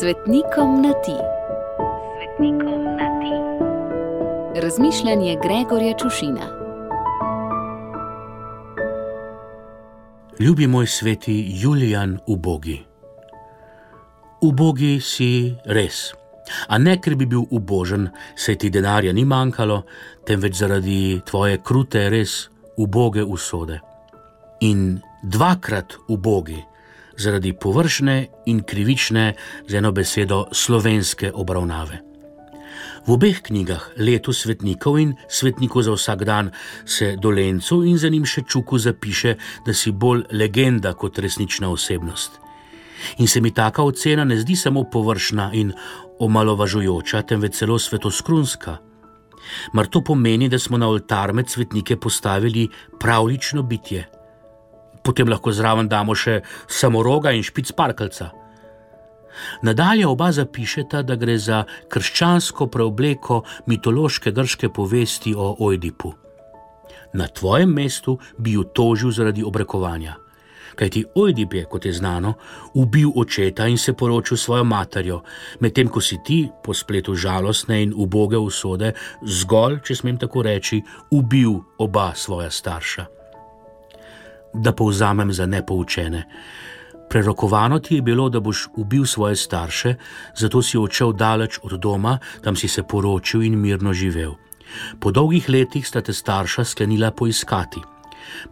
Svetnikom 0.00 0.82
na 0.82 0.92
ti. 0.92 1.16
Svetnikom 2.16 2.84
na 2.84 3.08
ti. 3.20 3.32
Razmišljanje 4.60 5.36
Gregorja 5.42 5.96
Čušina. 5.98 6.46
Ljubi 10.40 10.66
moj 10.66 10.86
sveti 10.86 11.46
Julijan 11.48 12.18
ubogi. 12.26 12.84
Ubogi 14.40 15.00
si 15.00 15.54
res, 15.64 16.12
a 16.68 16.78
ne 16.78 17.00
ker 17.00 17.16
bi 17.16 17.26
bil 17.26 17.48
ubožen, 17.50 18.10
saj 18.36 18.58
ti 18.58 18.70
denarja 18.70 19.12
ni 19.12 19.24
manjkalo, 19.24 19.82
temveč 20.26 20.60
zaradi 20.60 21.20
tvoje 21.24 21.62
krute, 21.64 22.10
res 22.10 22.50
uboge 22.76 23.24
usode. 23.24 23.80
In 24.60 25.00
dvakrat 25.22 25.96
ubogi, 26.08 26.64
zaradi 27.18 27.52
površne 27.52 28.26
in 28.46 28.62
krivične, 28.62 29.34
z 29.68 29.74
eno 29.74 29.92
besedo, 29.92 30.46
slovenske 30.52 31.32
obravnave. 31.34 32.02
V 33.06 33.14
obeh 33.14 33.38
knjigah, 33.38 33.94
Letu 34.02 34.32
svetnikov 34.34 34.98
in 34.98 35.14
Svetniku 35.30 35.82
za 35.82 35.94
vsak 35.94 36.24
dan, 36.26 36.50
se 36.84 37.14
dolencu 37.14 37.84
in 37.86 37.98
za 37.98 38.10
njim 38.10 38.26
še 38.26 38.42
čuku 38.42 38.78
zapiše, 38.78 39.36
da 39.66 39.74
si 39.74 39.94
bolj 39.94 40.24
legenda 40.32 40.90
kot 40.92 41.18
resnična 41.18 41.70
osebnost. 41.70 42.40
In 43.22 43.30
se 43.30 43.40
mi 43.40 43.54
taka 43.54 43.82
ocena 43.82 44.24
ne 44.24 44.40
zdi 44.40 44.56
samo 44.56 44.82
površna 44.90 45.52
in 45.54 45.70
omalovažujoča, 46.18 47.22
temveč 47.22 47.62
celo 47.62 47.78
svetoskrunska. 47.78 48.78
Mar 49.72 49.86
to 49.86 50.02
pomeni, 50.02 50.48
da 50.48 50.58
smo 50.58 50.78
na 50.78 50.88
oltar 50.88 51.32
med 51.32 51.48
svetnike 51.48 51.96
postavili 51.96 52.68
pravlično 52.98 53.62
bitje? 53.62 54.15
Potem 55.06 55.28
lahko 55.30 55.52
zraven 55.54 55.86
damo 55.88 56.16
še 56.18 56.40
samoroga 56.66 57.30
in 57.30 57.44
špic 57.46 57.70
parkalca. 57.78 58.32
Nadalje 59.62 60.06
oba 60.06 60.32
zapišeta, 60.32 61.02
da 61.06 61.14
gre 61.14 61.38
za 61.38 61.62
krščansko 61.92 62.66
preobleko 62.72 63.42
mitološke 63.70 64.32
grške 64.32 64.72
povesti 64.72 65.34
o 65.36 65.54
Ojdipu. 65.68 66.12
Na 67.14 67.28
tvojem 67.28 67.70
mestu 67.70 68.18
bi 68.38 68.56
jo 68.56 68.64
tožil 68.64 69.12
zaradi 69.14 69.44
obrekovanja. 69.44 70.16
Kajti 70.76 71.04
Ojdip 71.14 71.54
je, 71.54 71.64
kot 71.64 71.86
je 71.88 71.92
znano, 71.92 72.34
ubil 72.74 73.08
očeta 73.16 73.66
in 73.66 73.78
se 73.78 73.94
poročil 73.96 74.36
s 74.36 74.44
svojo 74.44 74.64
materjo, 74.64 75.22
medtem 75.60 75.88
ko 75.88 76.00
si 76.04 76.18
ti, 76.24 76.42
po 76.64 76.74
spletu 76.74 77.14
žalostne 77.14 77.80
in 77.82 77.94
uboge 77.96 78.36
usode, 78.36 78.92
zgolj, 79.22 79.80
če 79.86 79.96
smem 79.96 80.20
tako 80.20 80.44
reči, 80.44 80.82
ubil 81.10 81.62
oba 81.78 82.12
svoja 82.14 82.50
starša. 82.50 83.15
Da 84.56 84.72
povzamem 84.72 85.32
za 85.32 85.46
nepoučene. 85.46 86.24
Prerokovano 87.08 87.78
ti 87.78 87.94
je 87.94 88.02
bilo, 88.02 88.28
da 88.28 88.40
boš 88.40 88.68
ubil 88.76 89.06
svoje 89.06 89.36
starše, 89.36 89.94
zato 90.36 90.62
si 90.62 90.78
odšel 90.78 91.12
daleč 91.12 91.58
od 91.62 91.80
doma, 91.80 92.18
tam 92.42 92.56
si 92.56 92.68
se 92.68 92.82
poročil 92.82 93.42
in 93.42 93.60
mirno 93.60 93.92
živel. 93.92 94.34
Po 95.00 95.10
dolgih 95.10 95.48
letih 95.48 95.86
sta 95.86 96.00
te 96.00 96.12
starša 96.12 96.64
sklenila 96.64 97.10
poiskati. 97.10 97.80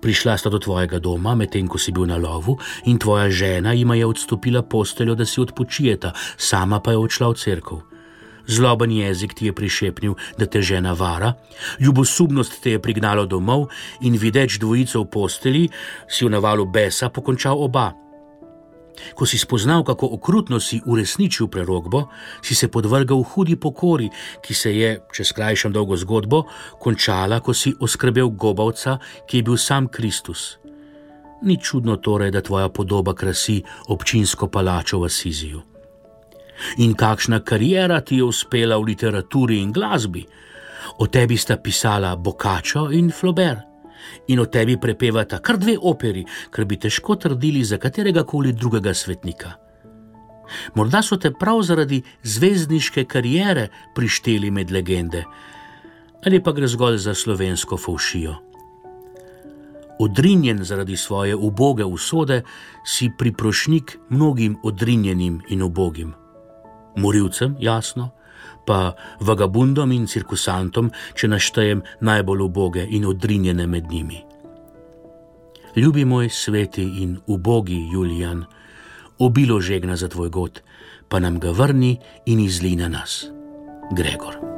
Prišla 0.01 0.39
sta 0.39 0.51
do 0.51 0.59
tvojega 0.59 0.99
doma, 0.99 1.35
medtem 1.35 1.67
ko 1.69 1.79
si 1.79 1.93
bil 1.93 2.07
na 2.07 2.17
lovu, 2.17 2.59
in 2.87 2.99
tvoja 2.99 3.31
žena 3.31 3.73
jima 3.73 3.95
je 3.95 4.07
odstopila 4.07 4.63
posteljo, 4.63 5.15
da 5.15 5.27
si 5.27 5.41
odpočijeta, 5.41 6.13
sama 6.37 6.81
pa 6.81 6.95
je 6.95 6.99
odšla 6.99 7.29
v 7.29 7.35
cerkev. 7.35 7.94
Zloben 8.47 8.91
jezik 8.91 9.35
ti 9.35 9.47
je 9.47 9.53
prišepnil, 9.53 10.15
da 10.39 10.47
te 10.47 10.63
žena 10.63 10.93
vara, 10.93 11.33
ljubosumnost 11.81 12.61
te 12.63 12.77
je 12.77 12.83
prignalo 12.83 13.27
domov 13.27 13.69
in 14.01 14.19
videč 14.21 14.59
dvojico 14.61 15.03
v 15.03 15.11
posteli, 15.11 15.69
si 16.09 16.25
v 16.25 16.31
navalu 16.31 16.67
besa 16.67 17.09
pokončal 17.09 17.57
oba. 17.57 17.93
Ko 19.15 19.27
si 19.27 19.39
spoznal, 19.39 19.83
kako 19.83 20.07
okrutno 20.15 20.61
si 20.61 20.79
uresničil 20.87 21.49
prerogbo, 21.49 22.09
si 22.43 22.55
se 22.55 22.69
podvrgal 22.69 23.23
hudi 23.23 23.57
pokori, 23.57 24.11
ki 24.43 24.55
se 24.55 24.71
je, 24.77 24.91
če 25.11 25.25
skrajšam 25.25 25.73
dolgo 25.75 25.97
zgodbo, 25.97 26.45
končala, 26.79 27.41
ko 27.41 27.55
si 27.55 27.75
oskrbel 27.81 28.31
gobavca, 28.31 28.99
ki 29.27 29.43
je 29.43 29.47
bil 29.51 29.59
sam 29.59 29.89
Kristus. 29.89 30.59
Ni 31.43 31.59
čudno 31.61 31.97
torej, 31.97 32.31
da 32.31 32.41
tvoja 32.41 32.69
podoba 32.69 33.15
krasi 33.15 33.63
občinsko 33.89 34.49
palačo 34.49 35.03
v 35.03 35.11
Asiziju. 35.11 35.74
In 36.77 36.95
kakšna 36.95 37.41
karijera 37.41 38.01
ti 38.01 38.17
je 38.17 38.25
uspela 38.25 38.79
v 38.79 38.93
literaturi 38.93 39.61
in 39.61 39.73
glasbi? 39.73 40.25
O 40.99 41.07
tebi 41.07 41.37
sta 41.37 41.57
pisala 41.57 42.17
Boccaccio 42.17 42.91
in 42.91 43.11
Flaubert 43.11 43.75
in 44.27 44.39
o 44.39 44.47
tebi 44.47 44.77
prepevata 44.77 45.41
kar 45.41 45.57
dve 45.59 45.77
operi, 45.81 46.25
kar 46.51 46.65
bi 46.65 46.77
težko 46.77 47.17
trdili 47.17 47.65
za 47.65 47.79
katerega 47.79 48.25
koli 48.25 48.53
drugega 48.53 48.95
svetnika. 48.95 49.53
Morda 50.75 51.03
so 51.03 51.17
te 51.17 51.33
prav 51.33 51.63
zaradi 51.63 52.03
zvezdniške 52.23 53.05
kariere 53.05 53.69
prišteli 53.95 54.51
med 54.51 54.71
legende, 54.71 55.25
ali 56.27 56.43
pa 56.43 56.53
gre 56.53 56.69
zgolj 56.69 56.99
za 56.99 57.15
slovensko 57.15 57.77
faušijo. 57.77 58.35
Odrinjen 60.05 60.65
zaradi 60.65 60.97
svoje 60.97 61.37
uboge 61.37 61.85
usode, 61.85 62.43
si 62.85 63.11
priprošnik 63.19 63.99
mnogim 64.11 64.57
odrinjenim 64.63 65.41
in 65.49 65.63
ubogim. 65.63 66.15
Morilcem, 66.97 67.57
jasno, 67.61 68.11
pa 68.67 68.95
vagabundom 69.21 69.93
in 69.93 70.07
cirkusantom, 70.07 70.91
če 71.15 71.29
naštejem 71.29 71.83
najbolj 72.01 72.47
uboge 72.47 72.87
in 72.91 73.07
odrinjene 73.07 73.67
med 73.67 73.91
njimi. 73.91 74.23
Ljubi 75.77 76.05
moj 76.05 76.29
sveti 76.31 76.85
in 77.03 77.19
ubogi 77.27 77.89
Julijan, 77.93 78.45
obilo 79.19 79.61
žegna 79.61 79.97
za 79.97 80.09
tvoj 80.09 80.29
god, 80.29 80.63
pa 81.09 81.19
nam 81.19 81.39
ga 81.41 81.51
vrni 81.51 81.99
in 82.27 82.41
izli 82.41 82.77
na 82.77 82.89
nas. 82.89 83.25
Gregor. 83.93 84.54